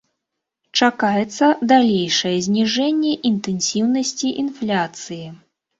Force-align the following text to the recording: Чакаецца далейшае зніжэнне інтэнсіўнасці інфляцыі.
Чакаецца 0.79 1.49
далейшае 1.73 2.33
зніжэнне 2.49 3.13
інтэнсіўнасці 3.33 4.37
інфляцыі. 4.47 5.25